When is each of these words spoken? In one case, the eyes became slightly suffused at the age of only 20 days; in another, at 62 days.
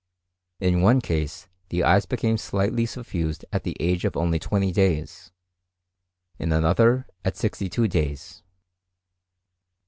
In 0.59 0.81
one 0.81 0.99
case, 0.99 1.47
the 1.69 1.83
eyes 1.83 2.07
became 2.07 2.35
slightly 2.37 2.87
suffused 2.87 3.45
at 3.53 3.61
the 3.63 3.77
age 3.79 4.03
of 4.03 4.17
only 4.17 4.39
20 4.39 4.71
days; 4.71 5.29
in 6.39 6.51
another, 6.51 7.05
at 7.23 7.37
62 7.37 7.87
days. 7.87 8.41